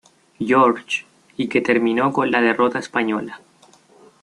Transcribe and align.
George 0.39 1.05
y 1.37 1.47
que 1.47 1.61
terminó 1.61 2.11
con 2.11 2.31
la 2.31 2.41
derrota 2.41 2.79
española. 2.79 3.39